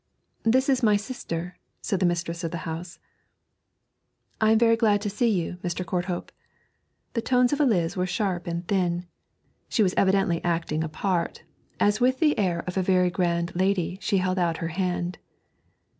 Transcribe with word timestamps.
'This 0.41 0.67
is 0.67 0.81
my 0.81 0.95
sister,' 0.95 1.59
said 1.79 1.99
the 1.99 2.07
mistress 2.07 2.43
of 2.43 2.49
the 2.49 2.65
house. 2.65 2.97
'I 4.41 4.53
am 4.53 4.57
very 4.57 4.75
glad 4.75 4.99
to 5.01 5.11
see 5.11 5.29
you, 5.29 5.57
Mr. 5.63 5.85
Courthope.' 5.85 6.31
The 7.13 7.21
tones 7.21 7.53
of 7.53 7.59
Eliz 7.59 7.95
were 7.95 8.07
sharp 8.07 8.47
and 8.47 8.67
thin. 8.67 9.05
She 9.69 9.83
was 9.83 9.93
evidently 9.95 10.43
acting 10.43 10.83
a 10.83 10.89
part, 10.89 11.43
as 11.79 12.01
with 12.01 12.17
the 12.17 12.35
air 12.39 12.61
of 12.65 12.77
a 12.77 12.81
very 12.81 13.11
grand 13.11 13.55
lady 13.55 13.99
she 14.01 14.17
held 14.17 14.39
out 14.39 14.57
her 14.57 14.69
hand. 14.69 15.19